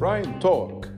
[0.00, 0.88] برايم توك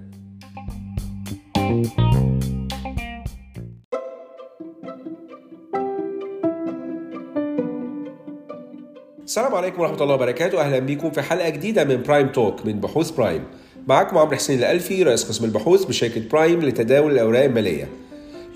[9.24, 10.60] السلام عليكم ورحمة الله وبركاته.
[10.60, 13.44] أهلا بكم في حلقة جديدة من برايم توك من بحوث برايم
[13.88, 17.88] معكم عمرو حسين الألفي رئيس قسم البحوث بشركة برايم لتداول الأوراق المالية.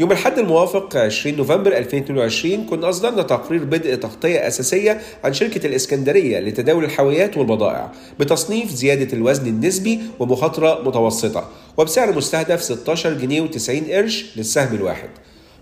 [0.01, 6.39] يوم الحد الموافق 20 نوفمبر 2022 كنا أصدرنا تقرير بدء تغطية أساسية عن شركة الإسكندرية
[6.41, 14.27] لتداول الحاويات والبضائع بتصنيف زيادة الوزن النسبي ومخاطرة متوسطة وبسعر مستهدف 16 جنيه و90 قرش
[14.37, 15.09] للسهم الواحد.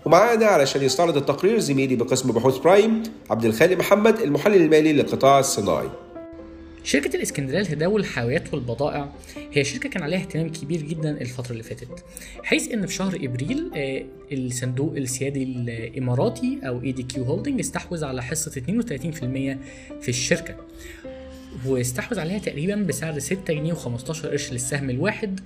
[0.05, 5.89] ومعانا علشان يستعرض التقرير زميلي بقسم بحوث برايم عبد الخالق محمد المحلل المالي للقطاع الصناعي.
[6.87, 9.09] شركة الإسكندرية لتداول الحاويات والبضائع
[9.51, 12.03] هي شركة كان عليها اهتمام كبير جدا الفترة اللي فاتت
[12.43, 18.51] حيث إن في شهر إبريل آه، الصندوق السيادي الإماراتي أو ADQ Holding استحوذ على حصة
[18.51, 18.61] 32%
[20.01, 20.55] في الشركة
[21.65, 25.39] واستحوذ عليها تقريبا بسعر 6 جنيه و15 قرش للسهم الواحد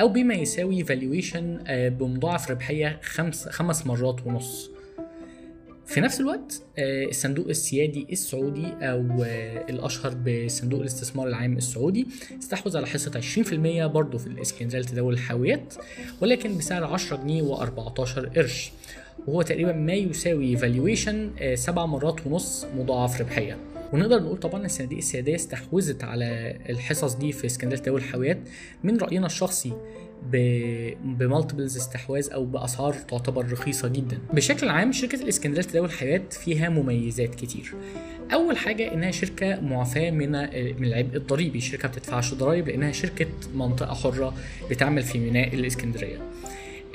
[0.00, 4.75] أو بما يساوي فالويشن بمضاعف ربحية خمس خمس مرات ونص.
[5.86, 12.06] في نفس الوقت آه، الصندوق السيادي السعودي أو آه، الأشهر بصندوق الاستثمار العام السعودي
[12.38, 15.74] استحوذ على حصة 20% برضه في الإسكندرية لتداول الحاويات
[16.20, 18.72] ولكن بسعر 10 جنيه و14 قرش.
[19.26, 23.58] وهو تقريبا ما يساوي valuation سبع مرات ونص مضاعف ربحية.
[23.92, 28.38] ونقدر نقول طبعا الصناديق السيادية استحوذت على الحصص دي في إسكندرية تداول الحاويات.
[28.84, 29.72] من رأينا الشخصي
[31.04, 34.18] ب multiples استحواذ أو بأسعار تعتبر رخيصة جدا.
[34.32, 37.74] بشكل عام شركة الإسكندرية لتداول الحاويات فيها مميزات كتير.
[38.32, 40.30] أول حاجة إنها شركة معفاه من
[40.80, 41.60] من العبء الضريبي.
[41.60, 44.34] شركة بتدفعش ضرائب لأنها شركة منطقة حرة
[44.70, 46.18] بتعمل في ميناء الإسكندرية.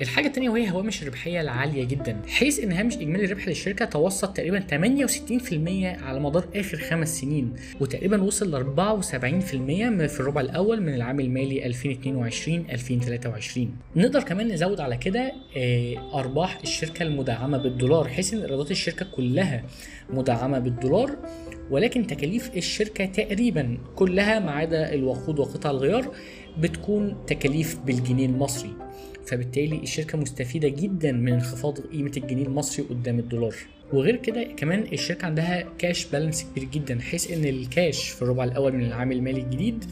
[0.02, 2.22] الحاجة التانية وهي هوامش الربحية العالية جدا.
[2.28, 8.22] حيث إن هامش إجمالي الربح للشركة توسط تقريبا 68% على مدار آخر خمس سنين وتقريبا
[8.22, 9.12] وصل ل 74%
[10.08, 16.60] في الربع الأول من العام المالي 2022 2023 نقدر كمان نزود على كده آه، أرباح
[16.64, 18.08] الشركة المدعمة بالدولار.
[18.08, 19.64] حيث إن إيرادات الشركة كلها
[20.10, 21.18] مدعمة بالدولار
[21.72, 26.16] ولكن تكاليف الشركة تقريبا كلها ما عدا الوقود وقطع الغيار
[26.60, 28.74] بتكون تكاليف بالجنيه المصري.
[29.26, 33.56] فبالتالي الشركة مستفيدة جدا من انخفاض قيمة الجنيه المصري قدام الدولار.
[33.94, 38.72] وغير كده كمان الشركة عندها كاش بالانس كبير جدا حيث إن الكاش في الربع الأول
[38.74, 39.86] من العام المالي الجديد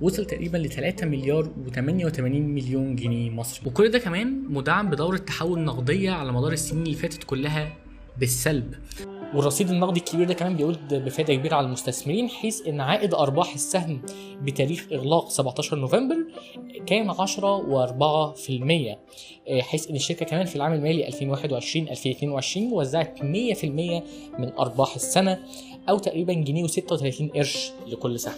[0.00, 3.68] وصل تقريبا ل 3 مليار و88 مليون جنيه مصري.
[3.68, 7.72] وكل ده كمان مدعم بدورة تحول نقدية على مدار السنين اللي فاتت كلها
[8.18, 8.74] بالسلب.
[9.34, 14.02] والرصيد النقدي الكبير ده كمان بيعود بفائده كبيرة على المستثمرين حيث إن عائد أرباح السهم
[14.42, 16.16] بتاريخ إغلاق 17 نوفمبر
[16.86, 18.96] كان 10 و4%
[19.60, 23.22] حيث إن الشركة كمان في العام المالي 2021 2022 وزعت 100%
[24.38, 25.38] من أرباح السنة
[25.88, 28.34] أو تقريبا جنيه و36 قرش لكل سهم.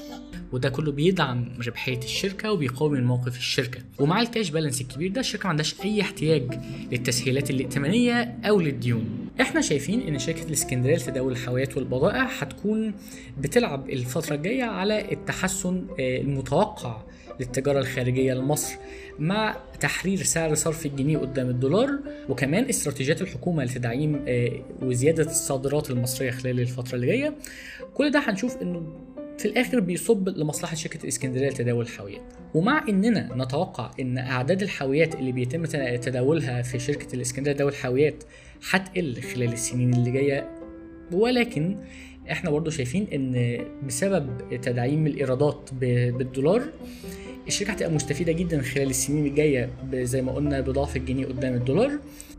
[0.52, 3.80] وده كله بيدعم ربحية الشركة وبيقوي من موقف الشركة.
[4.00, 6.60] ومع الكاش بالانس الكبير ده الشركة ما عندهاش أي احتياج
[6.92, 9.21] للتسهيلات الائتمانية أو للديون.
[9.40, 12.94] إحنا شايفين ان شركة الاسكندرية لتداول الحاويات والبضائع هتكون
[13.40, 17.02] بتلعب الفترة الجاية على التحسن آه، المتوقع
[17.40, 18.74] للتجارة الخارجية لمصر
[19.18, 21.98] مع تحرير سعر صرف الجنيه قدام الدولار
[22.28, 24.50] وكمان استراتيجيات الحكومة لتدعيم آه،
[24.82, 27.34] وزيادة الصادرات المصرية خلال الفترة اللي جاية.
[27.94, 28.82] كل ده هنشوف إنه
[29.38, 32.22] في الآخر بيصب لمصلحة شركة الاسكندريه لتداول الحاويات
[32.54, 35.64] ومع إننا نتوقع إن أعداد الحاويات اللي بيتم
[35.96, 38.24] تداولها في شركة الاسكندرية لتداول الحاويات
[38.70, 40.48] هتقل خلال السنين اللي جاية.
[41.12, 41.76] ولكن
[42.30, 44.26] إحنا برضو شايفين إن بسبب
[44.62, 46.62] تدعيم الإيرادات بالدولار
[47.46, 51.90] الشركة هتبقى مستفيدة جدا خلال السنين الجاية زي ما قلنا بضعف الجنيه قدام الدولار.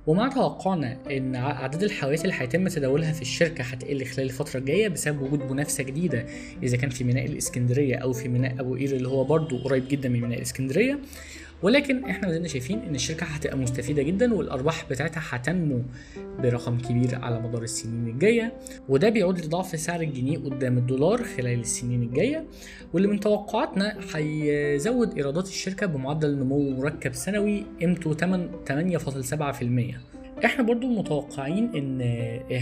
[0.07, 5.21] ومع توقعنا إن اعداد الحاويات اللي هيتم تداولها في الشركة هتقل خلال الفترة الجاية بسبب
[5.21, 6.25] وجود منافسة جديدة
[6.63, 10.09] إذا كان في ميناء الإسكندرية أو في ميناء أبو قير اللي هو برضو قريب جدا
[10.09, 10.99] من ميناء الإسكندرية.
[11.61, 15.81] ولكن إحنا زلنا شايفين إن الشركة هتبقى مستفيدة جدا والأرباح بتاعتها هتنمو
[16.39, 18.53] برقم كبير على مدار السنين الجاية.
[18.89, 22.45] وده بيعود لضعف سعر الجنيه قدام الدولار خلال السنين الجاية.
[22.93, 29.95] واللي من توقعاتنا هيزود إيرادات الشركة بمعدل نمو مركب سنوي قيمته 8.7%
[30.45, 32.01] إحنا برضو متوقعين إن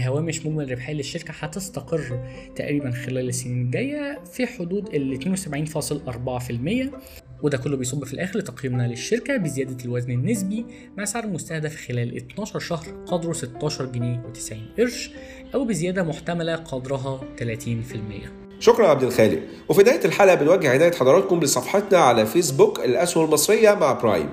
[0.06, 2.24] هوامش مجمل الربحيه للشركة هتستقر
[2.56, 9.36] تقريبا خلال السنين الجاية في حدود ال 72.4% وده كله بيصب في الآخر لتقييمنا للشركة
[9.36, 10.66] بزيادة الوزن النسبي
[10.96, 15.10] مع سعر مستهدف خلال 12 شهر قدره 16 جنيه و90 قرش
[15.54, 17.42] أو بزيادة محتملة قدرها 30%
[18.60, 19.38] شكرا عبد الخالق.
[19.68, 24.28] وفي نهاية الحلقة بنوجه عنايه حضراتكم لصفحتنا على فيسبوك الأسهم المصرية مع برايم.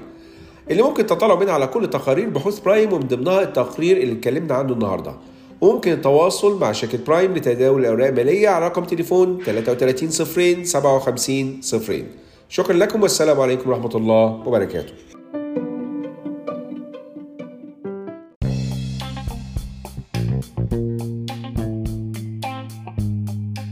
[0.71, 4.73] اللي ممكن تطلعوا منها على كل تقارير بحوث برايم ومن ضمنها التقرير اللي اتكلمنا عنه
[4.73, 5.13] النهارده.
[5.61, 12.07] وممكن التواصل مع شركة برايم لتداول الأوراق المالية على رقم تليفون 33 صفرين 57 صفرين.
[12.51, 14.93] شكرا لكم والسلام عليكم ورحمة الله وبركاته.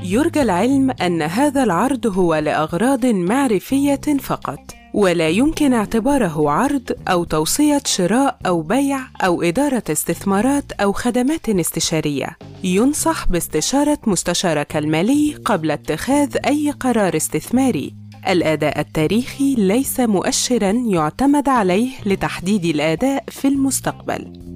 [0.03, 4.59] يرجى العلم أن هذا العرض هو لأغراض معرفية فقط
[4.93, 12.37] ولا يمكن اعتباره عرض أو توصية شراء أو بيع أو إدارة استثمارات أو خدمات استشارية.
[12.63, 18.06] ينصح باستشارة مستشارك المالي قبل اتخاذ أي قرار استثماري.
[18.27, 24.46] الأداء التاريخي ليس مؤشرا يعتمد عليه لتحديد الأداء في المستقبل.